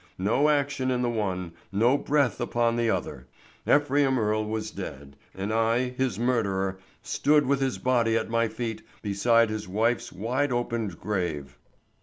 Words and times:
No 0.17 0.49
action 0.49 0.89
in 0.89 1.03
the 1.03 1.11
one, 1.11 1.51
no 1.71 1.95
breath 1.95 2.41
upon 2.41 2.75
the 2.75 2.89
other; 2.89 3.27
Ephraim 3.71 4.17
Earle 4.17 4.43
was 4.47 4.71
dead, 4.71 5.15
and 5.35 5.53
I, 5.53 5.89
his 5.89 6.17
murderer, 6.17 6.79
stood 7.03 7.45
with 7.45 7.59
his 7.61 7.77
body 7.77 8.17
at 8.17 8.27
my 8.27 8.47
feet 8.47 8.81
beside 9.03 9.51
his 9.51 9.67
wife's 9.67 10.11
wide 10.11 10.51
opened 10.51 10.99
grave. 10.99 11.55